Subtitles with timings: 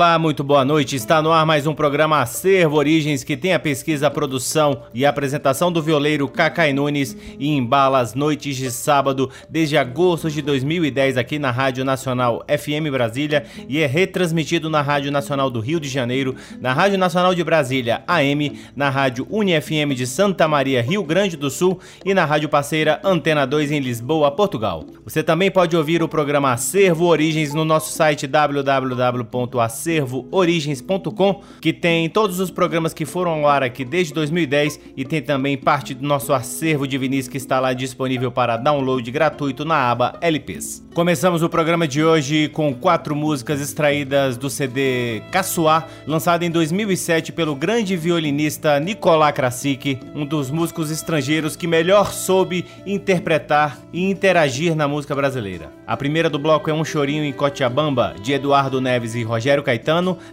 [0.00, 0.96] Olá, muito boa noite.
[0.96, 5.04] Está no ar mais um programa Acervo Origens que tem a pesquisa, a produção e
[5.04, 10.40] a apresentação do violeiro Cacai Nunes e embala as noites de sábado desde agosto de
[10.40, 15.78] 2010 aqui na Rádio Nacional FM Brasília e é retransmitido na Rádio Nacional do Rio
[15.78, 21.04] de Janeiro, na Rádio Nacional de Brasília AM, na Rádio UniFM de Santa Maria, Rio
[21.04, 24.86] Grande do Sul e na Rádio Parceira Antena 2 em Lisboa, Portugal.
[25.04, 32.08] Você também pode ouvir o programa Acervo Origens no nosso site www.acervo acervoorigens.com, que tem
[32.08, 36.06] todos os programas que foram ao ar aqui desde 2010 e tem também parte do
[36.06, 40.88] nosso acervo de vinis que está lá disponível para download gratuito na aba LPs.
[40.94, 47.32] Começamos o programa de hoje com quatro músicas extraídas do CD Caçoar, lançado em 2007
[47.32, 54.74] pelo grande violinista Nicolás Krasik, um dos músicos estrangeiros que melhor soube interpretar e interagir
[54.74, 55.70] na música brasileira.
[55.86, 59.79] A primeira do bloco é Um Chorinho em Cochabamba, de Eduardo Neves e Rogério Caetano,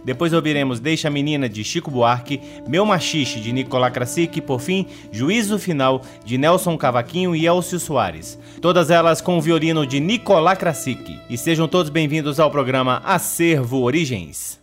[0.04, 4.60] depois ouviremos Deixa a Menina, de Chico Buarque, Meu Machixe, de Nicolás Krasik e, por
[4.60, 8.38] fim, Juízo Final, de Nelson Cavaquinho e Elcio Soares.
[8.60, 11.20] Todas elas com o violino de Nicolás Krasik.
[11.28, 14.58] E sejam todos bem-vindos ao programa Acervo Origens.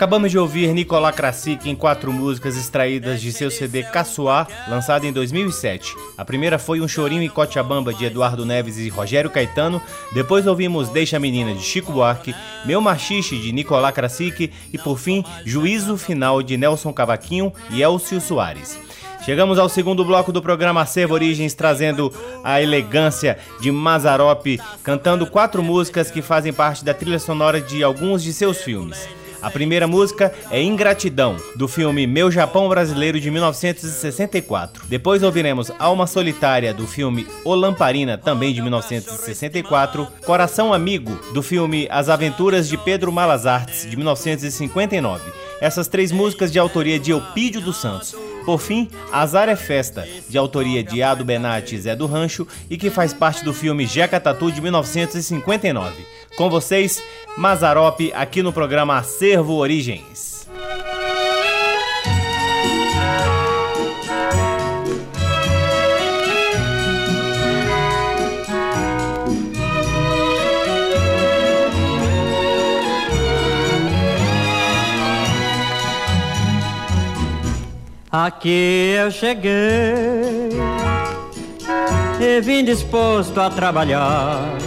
[0.00, 5.12] Acabamos de ouvir Nicolás Krasik em quatro músicas extraídas de seu CD Caçoar, lançado em
[5.12, 5.94] 2007.
[6.16, 9.78] A primeira foi Um Chorinho em Cochabamba, de Eduardo Neves e Rogério Caetano.
[10.14, 14.98] Depois ouvimos Deixa a Menina, de Chico Buarque, Meu Machixe, de Nicolás Krasik e, por
[14.98, 18.78] fim, Juízo Final, de Nelson Cavaquinho e Elcio Soares.
[19.22, 22.10] Chegamos ao segundo bloco do programa Acervo Origens, trazendo
[22.42, 24.46] a elegância de Mazarop,
[24.82, 29.19] cantando quatro músicas que fazem parte da trilha sonora de alguns de seus filmes.
[29.42, 34.84] A primeira música é Ingratidão, do filme Meu Japão Brasileiro de 1964.
[34.86, 40.06] Depois ouviremos Alma Solitária, do filme O Lamparina, também de 1964.
[40.26, 45.32] Coração Amigo, do filme As Aventuras de Pedro Malas Artes, de 1959.
[45.58, 48.14] Essas três músicas de autoria de Eupídio dos Santos.
[48.44, 52.76] Por fim, Azar é Festa, de autoria de Ado Benatti e Zé do Rancho e
[52.76, 56.19] que faz parte do filme Jeca Tatu de 1959.
[56.40, 57.04] Com vocês,
[57.36, 60.48] Mazarop, aqui no programa Acervo Origens.
[78.10, 79.52] Aqui eu cheguei
[82.18, 84.59] e vim disposto a trabalhar.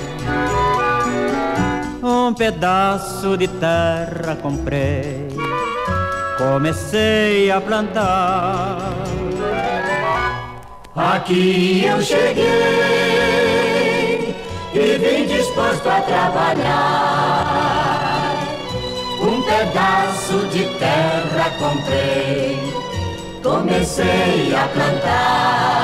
[2.34, 5.28] Um pedaço de terra comprei,
[6.36, 8.92] comecei a plantar.
[10.96, 12.44] Aqui eu cheguei
[14.74, 17.14] e vim disposto a trabalhar.
[19.22, 22.58] Um pedaço de terra comprei
[23.44, 25.84] comecei a plantar.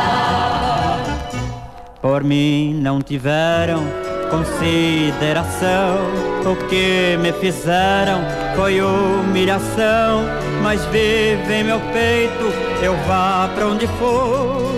[2.02, 5.98] Por mim não tiveram consideração.
[6.46, 8.22] O que me fizeram
[8.56, 10.24] foi humilhação.
[10.64, 14.72] Mas vive em meu peito, eu vá pra onde for.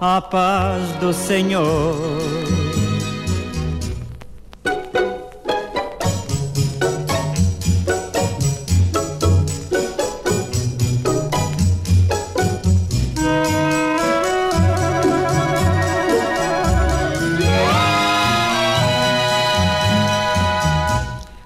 [0.00, 2.49] A paz do Senhor.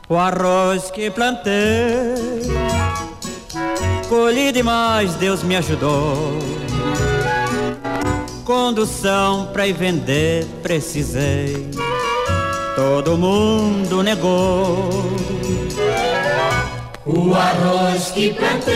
[0.06, 2.42] O arroz que plantei,
[4.06, 6.38] colhi demais, Deus me ajudou.
[8.44, 11.70] Condução pra ir vender precisei,
[12.76, 14.90] todo mundo negou.
[17.06, 18.74] O arroz que plantei,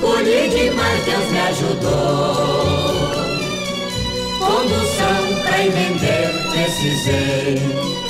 [0.00, 2.62] colhi demais, Deus me ajudou.
[4.38, 8.01] Condução pra ir vender precisei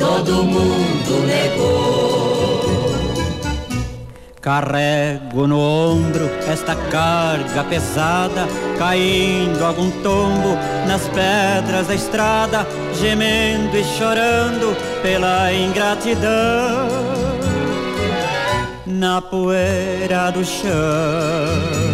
[0.00, 2.90] todo mundo negou.
[4.40, 10.56] Carrego no ombro esta carga pesada, caindo algum tombo
[10.88, 12.66] nas pedras da estrada,
[12.98, 16.88] gemendo e chorando pela ingratidão.
[18.86, 21.89] Na poeira do chão.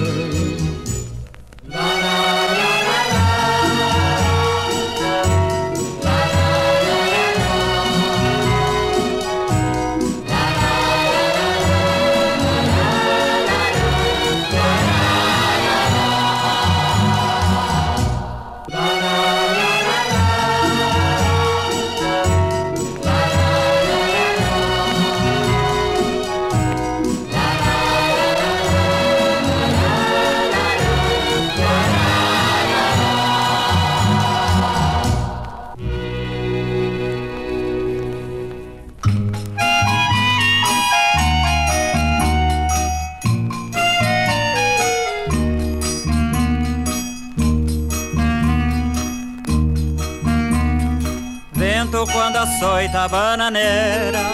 [52.47, 54.25] Açoita bananeira,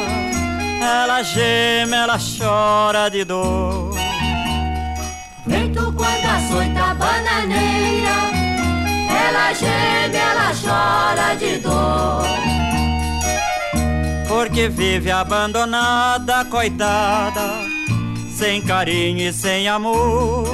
[0.81, 3.95] ela geme, ela chora de dor.
[5.47, 8.17] Vento quando açoita bananeira,
[9.27, 12.23] ela geme, ela chora de dor.
[14.29, 17.55] Porque vive abandonada, coitada,
[18.31, 20.45] sem carinho e sem amor.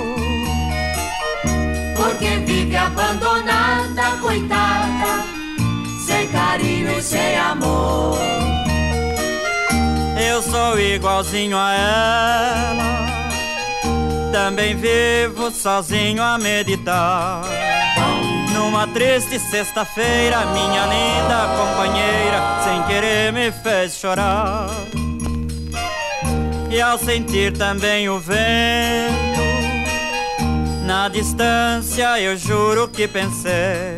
[1.96, 5.37] Porque vive abandonada, coitada
[6.28, 8.18] sem carinho e sem amor.
[10.20, 13.06] Eu sou igualzinho a ela,
[14.32, 17.42] também vivo sozinho a meditar.
[18.52, 24.68] Numa triste sexta-feira, minha linda companheira, sem querer me fez chorar.
[26.70, 29.40] E ao sentir também o vento,
[30.84, 33.96] na distância eu juro que pensei.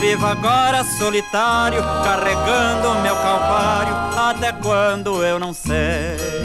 [0.00, 6.40] Vivo agora solitário, carregando meu calvário, até quando eu não sei.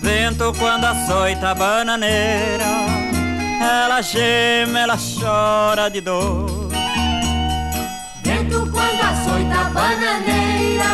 [0.00, 2.64] vento quando açoita a bananeira
[3.60, 6.49] Ela geme, ela chora de dor
[8.80, 10.90] quando açoita a bananeira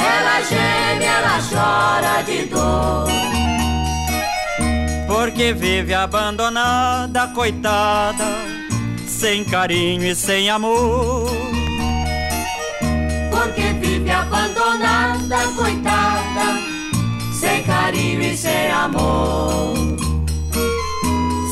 [0.00, 3.06] Ela geme, ela chora de dor
[5.06, 8.24] Porque vive abandonada, coitada
[9.06, 11.30] Sem carinho e sem amor
[13.30, 16.76] Porque vive abandonada, coitada
[17.32, 19.74] sem carinho e sem amor.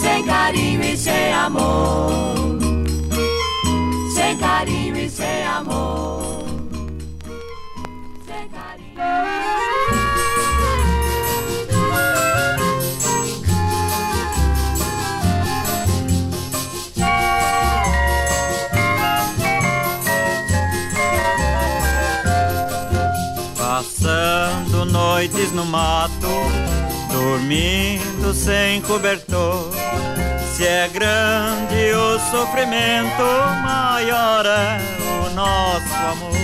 [0.00, 2.43] Sem carinho e sem amor.
[4.24, 6.46] Sem carinho e sem amor.
[8.26, 8.94] Sem carinho.
[24.90, 26.12] noites no mato,
[27.12, 29.70] dormindo sem cobertor.
[30.55, 33.25] Se é grande o sofrimento,
[33.64, 34.79] maior é
[35.27, 36.43] o nosso amor.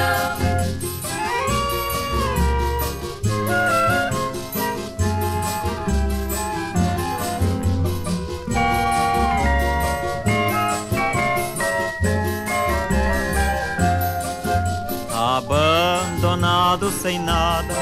[17.01, 17.73] sem nada,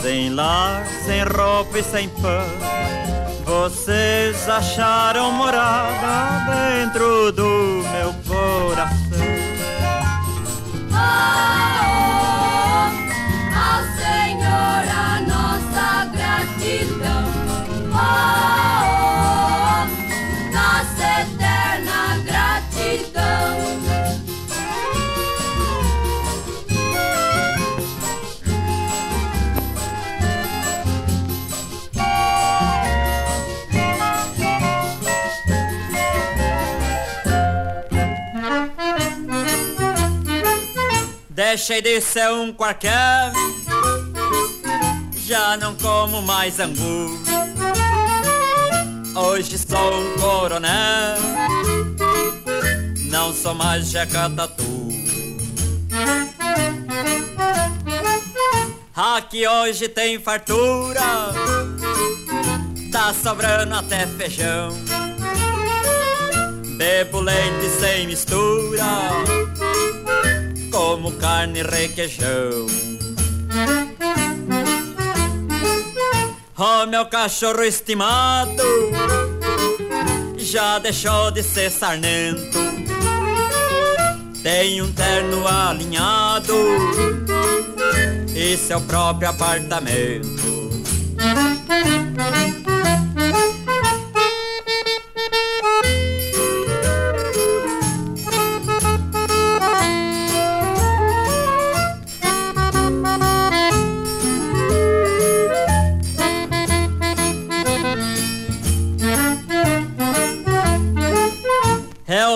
[0.00, 2.44] sem lar, sem roupa e sem pão.
[3.44, 8.92] Vocês acharam morada dentro do meu coração.
[41.52, 43.30] Deixei de ser um qualquer
[45.26, 47.20] Já não como mais angu.
[49.14, 51.18] Hoje sou um coronel.
[53.10, 54.88] Não sou mais jeca tatu
[58.96, 61.34] Aqui hoje tem fartura.
[62.90, 64.70] Tá sobrando até feijão.
[66.78, 69.22] Bebo leite sem mistura
[70.92, 72.66] como carne e requeijão.
[76.58, 78.62] Oh, meu cachorro estimado
[80.36, 82.58] já deixou de ser sarnento.
[84.42, 86.54] Tem um terno alinhado
[88.36, 90.52] e seu próprio apartamento.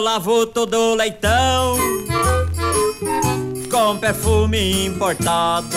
[0.00, 1.76] Lavo todo leitão
[3.70, 5.68] com perfume importado.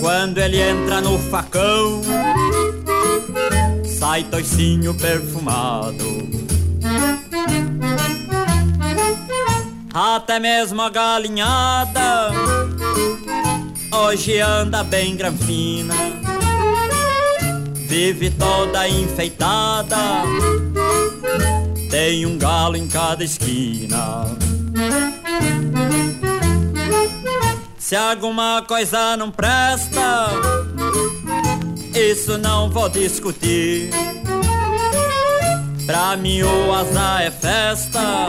[0.00, 2.02] Quando ele entra no facão,
[3.84, 6.04] sai toicinho perfumado.
[9.92, 12.32] Até mesmo a galinhada
[13.92, 15.94] hoje anda bem granfina,
[17.74, 19.96] vive toda enfeitada,
[22.04, 24.26] tem um galo em cada esquina.
[27.78, 30.28] Se alguma coisa não presta,
[31.94, 33.88] isso não vou discutir.
[35.86, 38.28] Pra mim o azar é festa,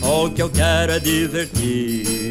[0.00, 2.23] o que eu quero é divertir.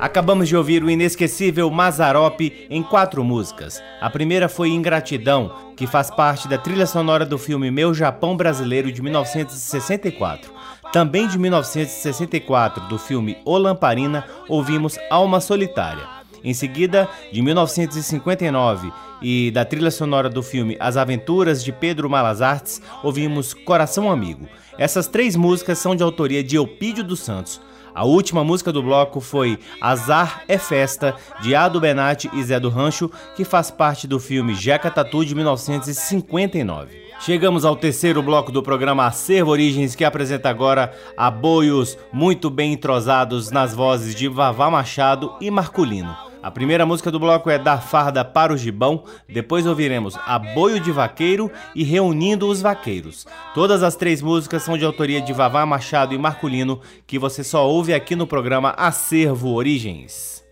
[0.00, 3.82] Acabamos de ouvir o inesquecível Mazarope em quatro músicas.
[4.00, 8.90] A primeira foi Ingratidão, que faz parte da trilha sonora do filme Meu Japão Brasileiro
[8.90, 10.50] de 1964.
[10.90, 16.08] Também de 1964, do filme O Lamparina, ouvimos Alma Solitária.
[16.42, 22.40] Em seguida, de 1959 e da trilha sonora do filme As Aventuras de Pedro Malas
[22.40, 24.48] Artes, ouvimos Coração Amigo.
[24.78, 27.60] Essas três músicas são de autoria de Eupídio dos Santos.
[27.94, 32.68] A última música do bloco foi Azar é Festa, de Ado Benatti e Zé do
[32.68, 37.10] Rancho, que faz parte do filme Jeca Tatu de 1959.
[37.20, 43.50] Chegamos ao terceiro bloco do programa Acervo Origens, que apresenta agora aboios muito bem entrosados
[43.50, 46.29] nas vozes de Vavá Machado e Marculino.
[46.42, 50.90] A primeira música do bloco é Da Farda para o Gibão, depois ouviremos Aboio de
[50.90, 53.26] Vaqueiro e Reunindo os Vaqueiros.
[53.54, 57.68] Todas as três músicas são de autoria de Vavá Machado e Marculino, que você só
[57.68, 60.42] ouve aqui no programa Acervo Origens.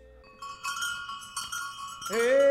[2.11, 2.48] atenção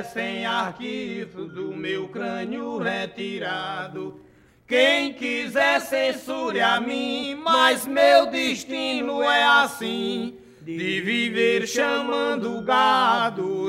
[0.00, 4.20] lançando verso em arquivo do meu crânio retirado.
[4.66, 13.68] Quem quiser censure a mim, mas meu destino é assim, de viver chamando gado.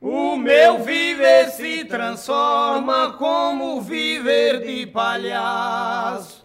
[0.00, 6.44] O meu viver se transforma como viver de palhaço,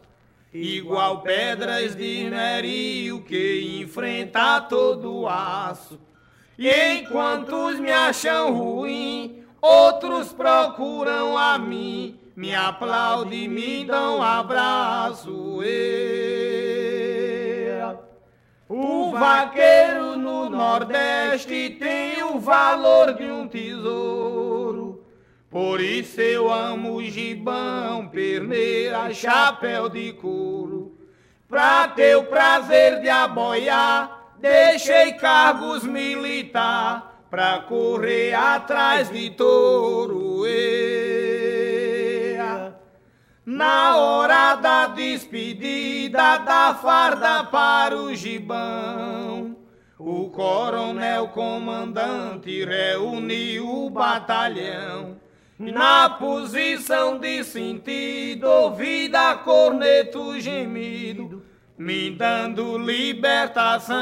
[0.53, 6.08] igual pedras de nerio que enfrenta todo aço.
[6.61, 15.61] E enquanto me acham ruim, outros procuram a mim, me aplaudem, me dão um abraço.
[18.67, 25.01] O vaqueiro no Nordeste tem o valor de um tesouro.
[25.49, 30.93] Por isso eu amo gibão, perneira, chapéu de couro.
[31.47, 40.39] Pra ter o prazer de aboiar, deixei cargos militar pra correr atrás de touro.
[43.45, 49.57] Na hora da despedida da farda para o gibão,
[49.97, 55.17] o coronel comandante reuniu o batalhão.
[55.57, 61.38] Na posição de sentido, ouvida corneto gemido,
[61.79, 63.97] me dando libertação.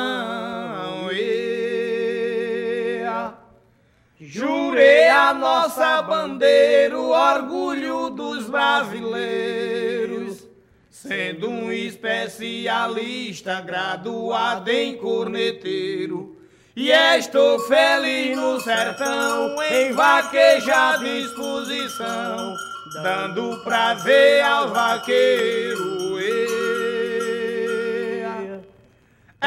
[4.19, 10.47] Jurei a nossa bandeira, o orgulho dos brasileiros,
[10.89, 16.35] sendo um especialista graduado em corneteiro.
[16.75, 22.55] E estou feliz no sertão, em vaquejar disposição,
[23.03, 25.96] dando prazer aos vaqueiros.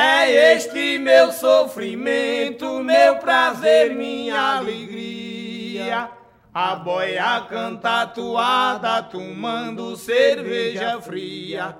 [0.02, 6.08] É este meu sofrimento, meu prazer, minha alegria.
[6.54, 11.76] A boia canta toada, tomando cerveja fria.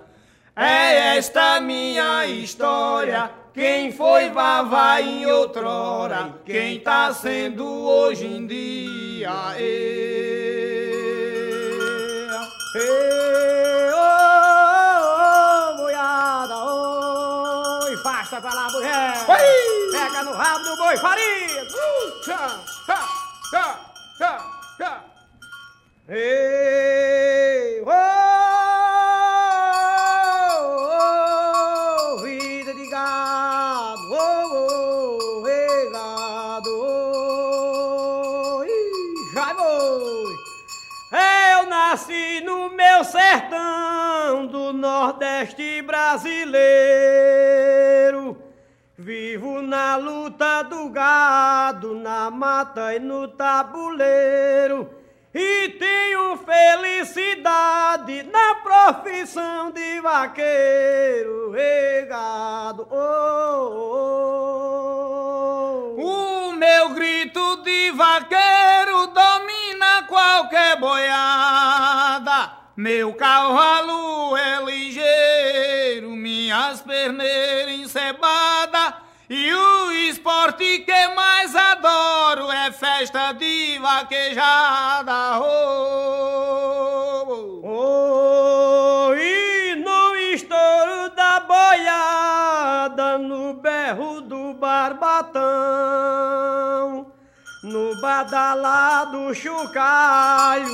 [0.55, 3.31] É esta minha história.
[3.55, 9.31] Quem foi Vavá em outrora, quem tá sendo hoje em dia.
[9.59, 10.91] E,
[12.77, 14.30] e, oh.
[18.31, 19.27] Bora pra lá, mulher!
[19.91, 21.65] Pega no rabo do boi, farinha!
[21.65, 23.20] Uh,
[52.41, 54.89] mata e no tabuleiro.
[55.35, 62.89] E tenho felicidade na profissão de vaqueiro, regado.
[62.91, 62.97] Oh,
[63.77, 64.17] oh,
[65.99, 66.49] oh.
[66.49, 72.53] O meu grito de vaqueiro domina qualquer boiada.
[72.75, 78.95] Meu cavalo é ligeiro, minhas perneiras encebadas.
[79.33, 80.90] E o esporte que
[83.01, 85.41] festa de vaquejada.
[85.41, 89.15] Oh, oh, oh.
[89.15, 95.41] e no estouro da boiada, no berro do barbatão,
[97.63, 100.67] no badalado chocalho,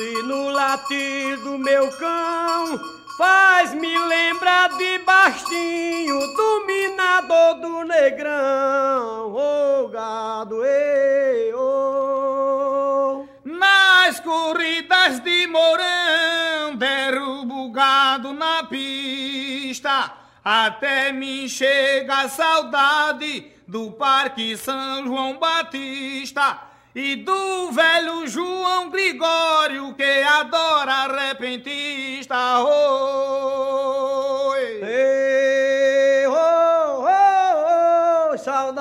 [0.00, 3.01] e no latir do meu cão.
[3.22, 13.24] Faz-me lembrar de Bastinho, dominador do negrão, ô oh, gado, ei, oh.
[13.44, 24.56] Nas corridas de Mourão, derrubo gado na pista, até me chega a saudade do Parque
[24.56, 32.58] São João Batista e do velho João Gregório que adora repentista.
[32.58, 38.76] Oh, ei, oh, oh, oh, saudade,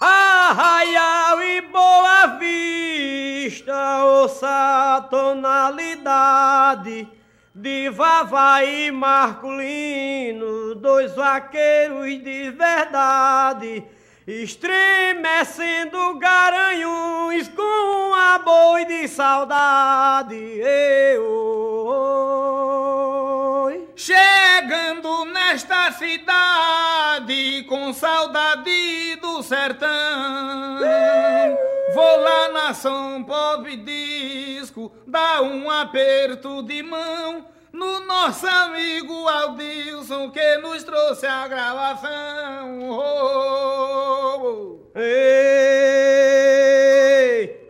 [0.00, 7.08] arraial e boa vista, ouça tonalidade
[7.54, 13.84] de Vavá e Marculino, dois vaqueiros de verdade
[14.26, 20.36] estremecendo garanhões com a boi de saudade.
[20.36, 21.62] Eu,
[23.94, 29.88] Chegando nesta cidade com saudade do sertão,
[31.94, 40.30] vou lá na São Pop Disco dar um aperto de mão no nosso amigo Aldilson
[40.30, 42.90] que nos trouxe a gravação.
[42.90, 44.78] Oh, oh.
[44.94, 46.06] Ei,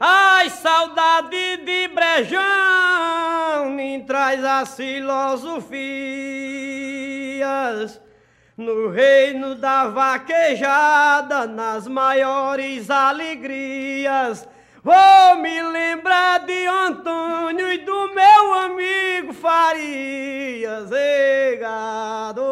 [0.00, 5.62] ai, saudade de Brejão, me traz as filosofias.
[8.56, 14.48] No reino da vaquejada, nas maiores alegrias.
[14.84, 22.42] Vou me lembrar de Antônio e do meu amigo Farias, egado.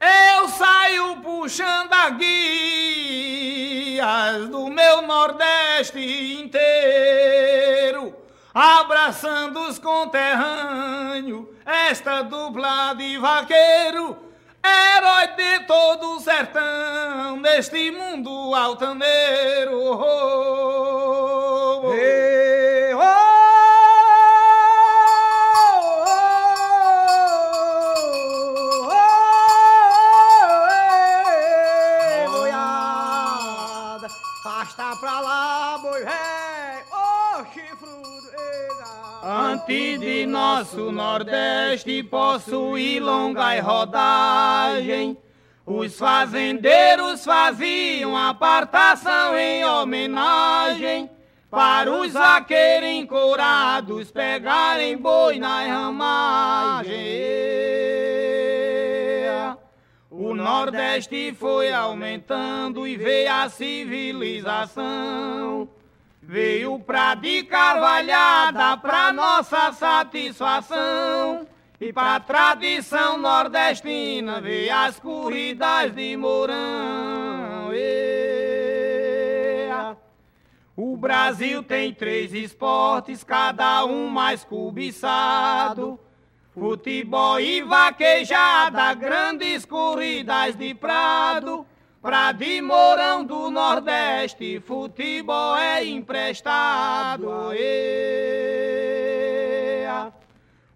[0.00, 2.38] Eu saio puxando a guias
[4.48, 5.98] do meu Nordeste
[6.40, 8.14] inteiro,
[8.54, 14.31] abraçando os conterrâneos, esta dupla de vaqueiro
[14.64, 19.78] herói de todo o sertão, neste mundo altaneiro.
[19.78, 20.61] Oh,
[40.62, 45.18] nosso Nordeste possuir longa rodagem,
[45.66, 51.10] os fazendeiros faziam apartação em homenagem
[51.50, 56.92] para os vaqueiros encorados pegarem boi na ramagem.
[60.08, 65.68] O Nordeste foi aumentando e veio a civilização.
[66.22, 71.48] Veio pra de carvalhada pra nossa satisfação.
[71.80, 77.74] E pra tradição nordestina veio as corridas de Mourão.
[77.74, 78.62] Ea.
[80.76, 85.98] O Brasil tem três esportes, cada um mais cobiçado.
[86.54, 91.66] Futebol e vaquejada, grandes corridas de prado.
[92.02, 92.60] Pra de
[93.24, 97.28] do Nordeste, futebol é emprestado.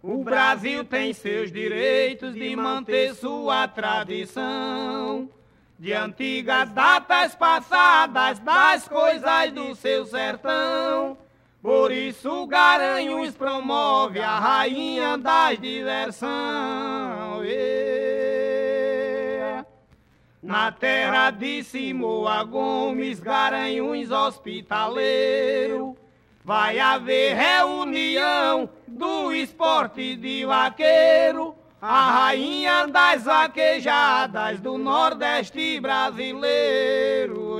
[0.01, 5.29] O Brasil tem seus direitos de manter sua tradição.
[5.77, 11.19] De antigas datas passadas, das coisas do seu sertão.
[11.61, 17.45] Por isso Garanhuns promove a rainha das diversão.
[20.47, 25.97] Na terra de Simoa Gomes, Garanhuns hospitaleiro,
[26.45, 37.57] vai haver reunião do esporte de vaqueiro, a rainha das vaquejadas do Nordeste brasileiro.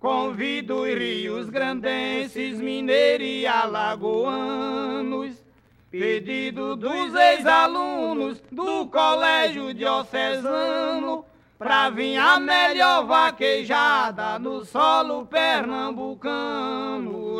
[0.00, 5.43] Convido os rios grandenses, mineiros e alagoanos,
[5.98, 11.24] pedido dos ex-alunos do colégio diocesano,
[11.56, 17.38] pra vir a melhor vaquejada no solo pernambucano.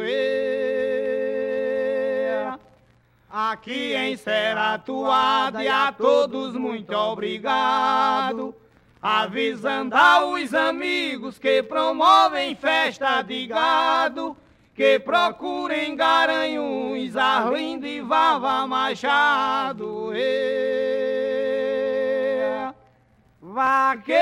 [3.29, 8.55] Aqui em Seratuada e a todos muito obrigado.
[9.03, 14.37] Avisando aos amigos que promovem festa de gado,
[14.75, 20.11] que procurem Garanhuns, Arlindo e Vava Machado.
[20.13, 21.05] E...
[23.41, 24.21] Vaqueiro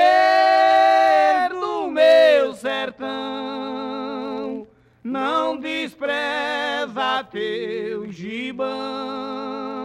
[1.59, 3.07] do meu sertão,
[5.03, 9.82] não despreza teu gibão.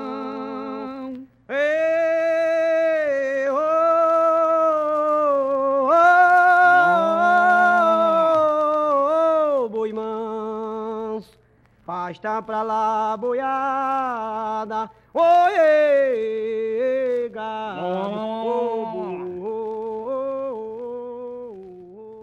[12.09, 16.49] Basta pra lá, boiada, oê,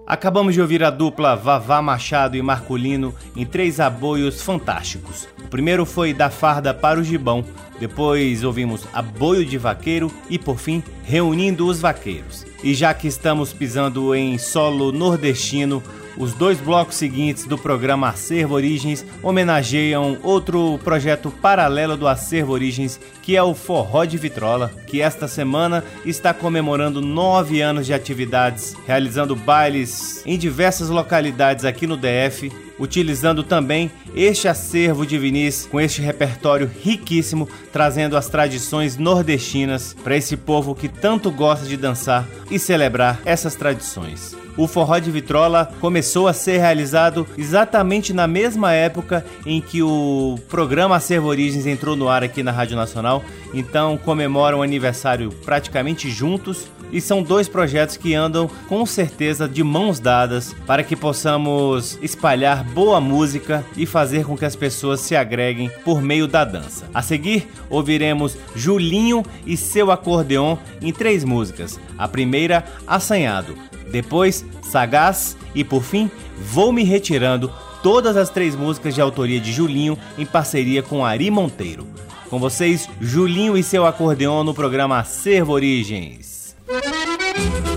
[0.07, 5.27] Acabamos de ouvir a dupla Vavá Machado e Marcolino em três aboios fantásticos.
[5.43, 7.45] O primeiro foi da farda para o gibão,
[7.79, 12.43] depois ouvimos Aboio de Vaqueiro e, por fim, Reunindo os Vaqueiros.
[12.63, 15.83] E já que estamos pisando em solo nordestino,
[16.17, 22.99] os dois blocos seguintes do programa Acervo Origens homenageiam outro projeto paralelo do Acervo Origens,
[23.21, 28.75] que é o Forró de Vitrola, que esta semana está comemorando nove anos de atividades,
[28.85, 35.79] realizando bailes em diversas localidades aqui no DF, utilizando também este acervo de Vinícius com
[35.79, 42.27] este repertório riquíssimo, trazendo as tradições nordestinas para esse povo que tanto gosta de dançar
[42.49, 48.71] e celebrar essas tradições o forró de vitrola começou a ser realizado exatamente na mesma
[48.71, 53.23] época em que o programa Acervo Origens entrou no ar aqui na Rádio Nacional.
[53.53, 59.63] Então comemoram o aniversário praticamente juntos e são dois projetos que andam com certeza de
[59.63, 65.15] mãos dadas para que possamos espalhar boa música e fazer com que as pessoas se
[65.15, 66.89] agreguem por meio da dança.
[66.93, 71.79] A seguir, ouviremos Julinho e seu acordeon em três músicas.
[71.97, 73.55] A primeira, Assanhado,
[73.91, 79.51] depois Sagaz e por fim Vou Me Retirando, todas as três músicas de autoria de
[79.51, 81.87] Julinho em parceria com Ari Monteiro.
[82.29, 86.34] Com vocês, Julinho e seu acordeon no programa Servo Origens.
[86.67, 87.74] Música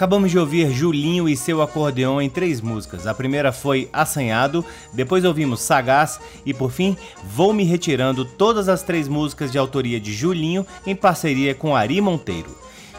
[0.00, 3.06] Acabamos de ouvir Julinho e seu acordeão em três músicas.
[3.06, 8.82] A primeira foi Assanhado, depois ouvimos Sagaz e por fim Vou Me Retirando, todas as
[8.82, 12.48] três músicas de autoria de Julinho em parceria com Ari Monteiro.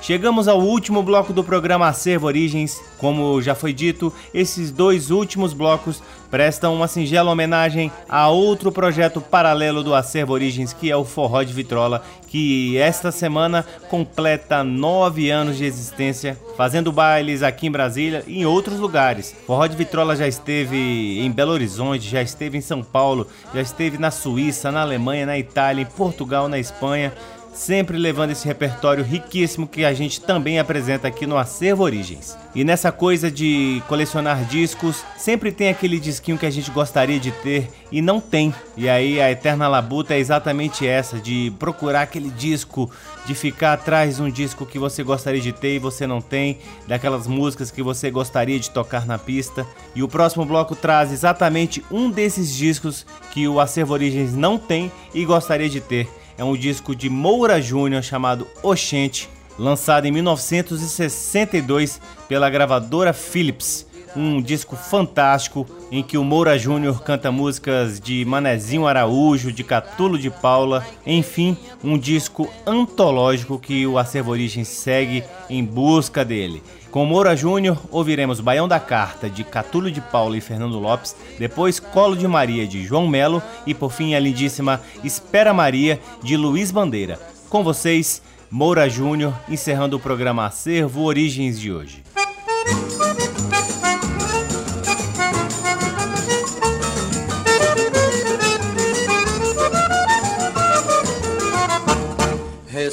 [0.02, 2.82] Chegamos ao último bloco do programa Acervo Origens.
[2.98, 9.22] Como já foi dito, esses dois últimos blocos prestam uma singela homenagem a outro projeto
[9.22, 15.30] paralelo do Acervo Origens, que é o Forró de Vitrola, que esta semana completa nove
[15.30, 19.36] anos de existência, fazendo bailes aqui em Brasília e em outros lugares.
[19.46, 24.00] Forró de Vitrola já esteve em Belo Horizonte, já esteve em São Paulo, já esteve
[24.00, 27.14] na Suíça, na Alemanha, na Itália, em Portugal, na Espanha
[27.54, 32.38] sempre levando esse repertório riquíssimo que a gente também apresenta aqui no Acervo Origens.
[32.56, 37.32] E nessa coisa de colecionar discos, sempre tem aquele disquinho que a gente gostaria de
[37.32, 38.54] ter e não tem.
[38.76, 42.90] E aí a eterna labuta é exatamente essa, de procurar aquele disco,
[43.26, 46.60] de ficar atrás de um disco que você gostaria de ter e você não tem,
[46.88, 49.66] daquelas músicas que você gostaria de tocar na pista.
[49.96, 54.92] E o próximo bloco traz exatamente um desses discos que o Acervo Origens não tem
[55.14, 59.30] e gostaria de ter é um disco de Moura Júnior chamado Oxente,
[59.60, 63.86] lançado em 1962 pela gravadora Philips.
[64.16, 70.18] Um disco fantástico em que o Moura Júnior canta músicas de Manezinho Araújo, de Catulo
[70.18, 76.64] de Paula, enfim, um disco antológico que o Acervo Origem segue em busca dele.
[76.92, 81.80] Com Moura Júnior, ouviremos Baião da Carta, de Catulo de Paula e Fernando Lopes, depois
[81.80, 86.70] Colo de Maria, de João Melo e, por fim, a lindíssima Espera Maria, de Luiz
[86.70, 87.18] Bandeira.
[87.50, 92.04] Com vocês, Moura Júnior, encerrando o programa Acervo Origens de hoje.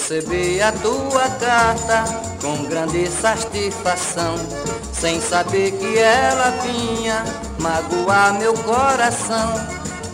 [0.09, 2.03] Recebi a tua carta
[2.41, 4.37] com grande satisfação,
[4.91, 7.23] sem saber que ela vinha
[7.59, 9.53] magoar meu coração.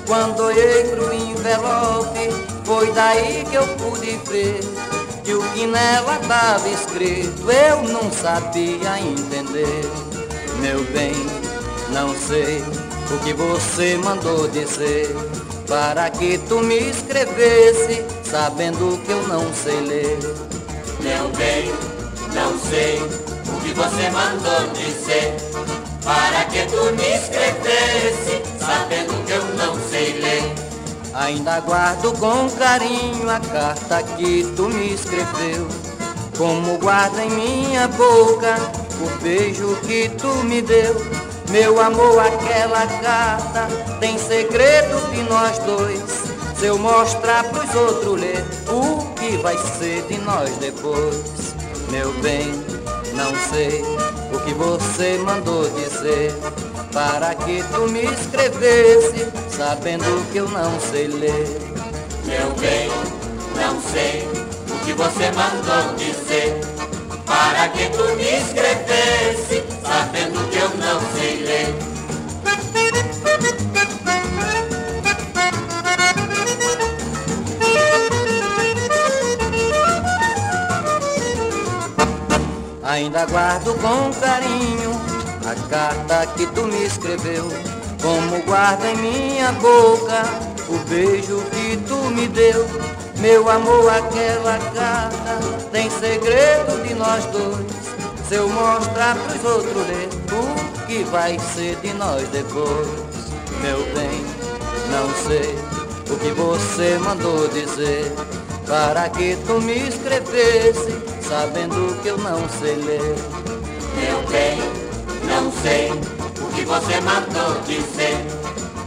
[0.05, 2.28] Quando olhei pro envelope,
[2.64, 4.59] foi daí que eu pude ver
[5.22, 9.84] que o que nela estava escrito eu não sabia entender.
[10.59, 11.14] Meu bem,
[11.90, 12.64] não sei
[13.12, 15.14] o que você mandou dizer
[15.67, 20.19] para que tu me escrevesse, sabendo que eu não sei ler.
[21.01, 21.73] Meu bem,
[22.35, 25.37] não sei o que você mandou dizer,
[26.05, 30.55] para que tu me escrevesse, sabendo que eu não sei ler.
[31.15, 35.69] Ainda guardo com carinho a carta que tu me escreveu,
[36.37, 38.57] como guarda em minha boca
[39.01, 41.24] o beijo que tu me deu.
[41.55, 43.69] Meu amor, aquela carta
[44.01, 46.03] tem segredo de nós dois.
[46.59, 51.55] Se eu mostrar pros outros ler, o que vai ser de nós depois?
[51.93, 52.51] Meu bem,
[53.15, 53.85] não sei
[54.33, 56.35] o que você mandou dizer
[56.93, 61.61] para que tu me escrevesse, sabendo que eu não sei ler.
[62.25, 62.91] Meu bem,
[63.55, 64.27] não sei
[64.73, 66.74] o que você mandou dizer
[67.27, 71.75] para que tu me escrevesse, sabendo que eu não sei ler.
[82.83, 84.93] Ainda guardo com carinho
[85.45, 87.49] a carta que tu me escreveu,
[88.01, 90.22] como guarda em minha boca
[90.68, 92.64] o beijo que tu me deu.
[93.25, 95.39] Meu amor, aquela carta
[95.72, 97.64] tem segredo de nós dois.
[98.29, 102.87] Se eu mostrar pros outros ler, o que vai ser de nós depois?
[103.62, 104.27] Meu bem,
[104.91, 105.55] não sei
[106.11, 108.12] o que você mandou dizer
[108.66, 110.93] para que tu me escrevesse,
[111.27, 113.14] sabendo que eu não sei ler.
[113.97, 114.59] Meu bem,
[115.27, 115.91] não sei
[116.43, 118.43] o que você mandou dizer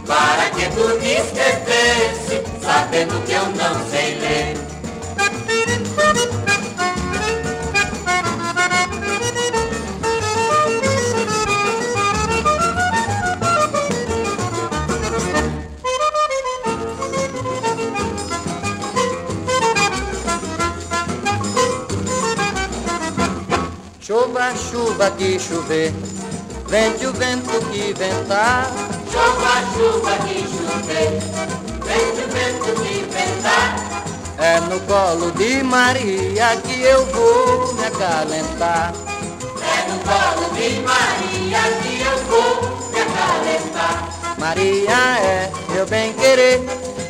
[0.08, 4.56] para que tu me escrevesse, sabendo que eu não sei ler.
[24.00, 25.92] Chova, chuva que chover,
[26.68, 28.70] vente o vento que ventar.
[29.10, 31.18] Chova, chuva que chover,
[31.84, 33.88] vente o vento que ventar.
[34.38, 38.92] É no colo de Maria que eu vou me acalentar.
[39.62, 44.36] É no colo de Maria que eu vou me acalentar.
[44.38, 46.60] Maria é meu bem querer,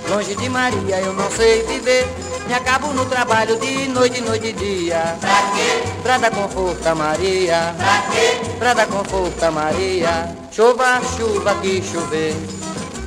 [0.08, 2.06] longe de Maria eu não sei viver.
[2.48, 5.18] Me acabo no trabalho de noite, noite e dia.
[5.20, 5.82] Pra quê?
[6.02, 7.74] Pra dar conforto a Maria.
[7.76, 8.40] Pra quê?
[8.58, 10.34] Pra dar conforto a Maria.
[10.50, 12.34] Chova, chuva que chover.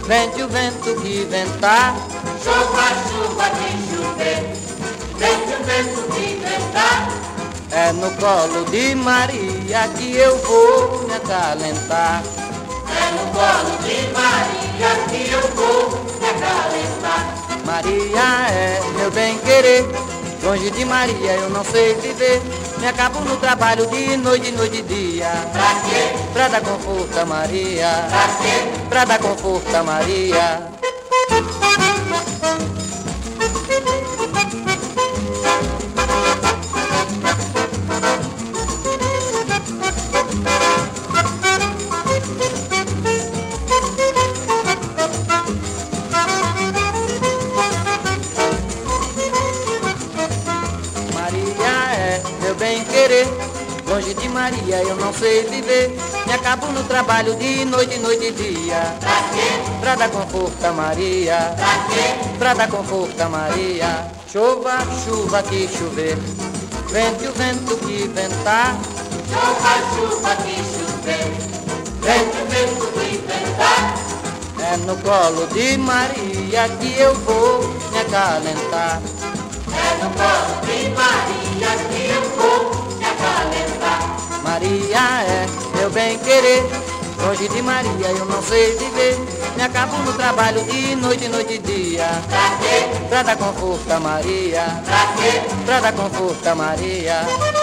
[0.05, 1.95] Vente o vento que ventar.
[2.43, 4.53] Chova, chuva que chover.
[5.17, 7.09] Vente o vento que ventar.
[7.71, 12.21] É no colo de Maria que eu vou me acalentar.
[12.85, 17.40] É no colo de Maria que eu vou me acalentar.
[17.65, 19.85] Maria é meu bem querer.
[20.43, 22.41] Longe de Maria eu não sei viver.
[22.79, 25.31] Me acabo no trabalho de noite, noite e dia.
[25.51, 26.29] Pra quê?
[26.33, 28.05] Pra dar conforto a Maria.
[28.09, 28.87] Pra quê?
[28.89, 30.71] Pra dar conforto a Maria.
[30.81, 31.80] Maria
[54.41, 55.95] Maria eu não sei viver.
[56.25, 58.97] Me acabo no trabalho de noite, noite e dia.
[58.99, 59.79] Pra quê?
[59.79, 61.53] Pra dar conforto a Maria.
[61.55, 62.37] Pra quê?
[62.39, 64.07] Pra dar conforto a Maria.
[64.27, 66.17] Chova, chuva que chover.
[66.89, 68.75] Vente o vento que ventar.
[69.29, 71.31] Chova, chuva que chover.
[72.01, 73.93] Vente o vento que ventar.
[74.59, 77.59] É no colo de Maria que eu vou
[77.91, 79.01] me acalentar.
[79.69, 82.10] É no colo de Maria que
[84.61, 86.63] Maria é meu bem querer.
[87.25, 89.17] Longe de Maria eu não sei viver.
[89.55, 92.07] Me acabo no trabalho de noite, noite e dia.
[92.29, 93.07] Pra quê?
[93.09, 94.65] Pra dar conforto a Maria.
[94.85, 95.41] Pra quê?
[95.65, 97.60] Pra dar conforto a Maria.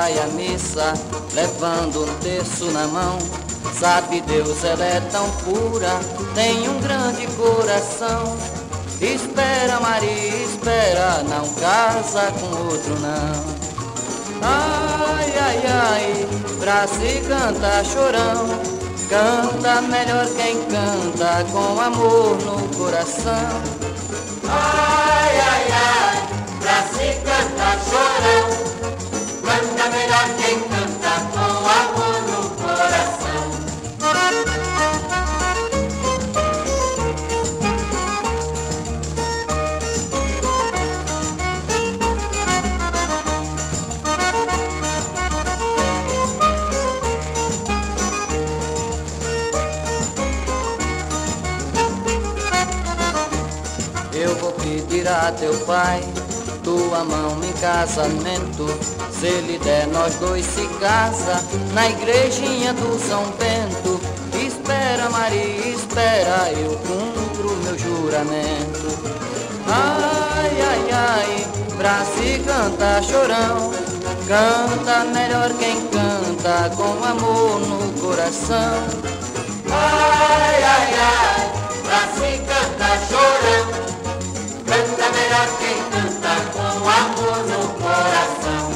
[0.00, 0.94] Vai à missa,
[1.34, 3.18] levando um terço na mão.
[3.78, 6.00] Sabe Deus, ela é tão pura,
[6.34, 8.34] tem um grande coração.
[8.98, 13.60] Espera, Maria, espera, não casa com outro não.
[14.42, 16.28] Ai, ai, ai,
[16.58, 18.48] pra se cantar chorão,
[19.10, 23.62] canta melhor quem canta com amor no coração.
[24.48, 26.28] Ai, ai, ai,
[26.58, 28.69] pra se cantar chorão.
[29.80, 33.44] Canta melhor quem canta com amor no coração.
[54.12, 56.02] Eu vou pedir a teu pai
[56.70, 58.66] tua mão em casamento.
[59.10, 61.42] Se ele der, nós dois se casa
[61.74, 64.00] na igrejinha do São Bento.
[64.46, 68.88] Espera, Maria, espera, eu cumpro meu juramento.
[69.66, 71.46] Ai, ai, ai,
[71.76, 73.72] pra se cantar chorão.
[74.28, 78.84] Canta melhor quem canta com amor no coração.
[79.72, 81.52] Ai, ai, ai,
[81.82, 83.79] pra se cantar chorão.
[85.40, 88.70] Quem canta com amor no coração.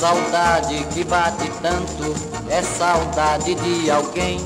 [0.00, 2.14] Saudade que bate tanto
[2.50, 4.40] é saudade de alguém.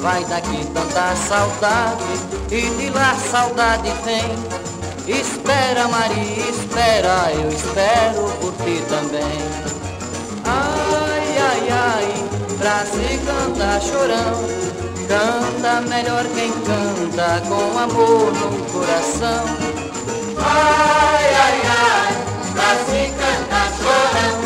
[0.00, 2.04] Vai daqui tanta saudade
[2.52, 4.22] e de lá saudade tem.
[5.08, 9.68] Espera, Maria, espera, eu espero por ti também.
[10.44, 12.28] Ai, ai, ai,
[12.58, 14.44] pra se cantar chorão,
[15.08, 19.44] canta melhor quem canta com amor no coração.
[20.38, 22.16] Ai, ai, ai,
[22.52, 24.38] pra se cantar chorão.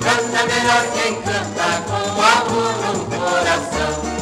[0.00, 4.13] Canta melhor quem canta com amor no coração.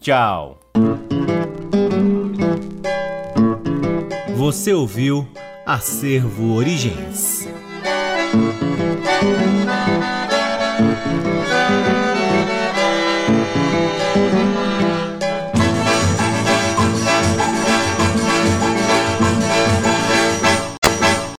[0.00, 0.60] Tchau.
[4.36, 5.26] Você ouviu
[5.66, 7.48] Acervo Origens.